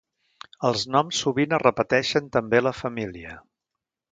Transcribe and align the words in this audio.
Els 0.69 0.85
noms 0.95 1.19
sovint 1.25 1.53
es 1.57 1.61
repeteixen 1.65 2.33
també 2.39 2.63
a 2.63 2.65
la 2.69 2.75
família. 2.81 3.37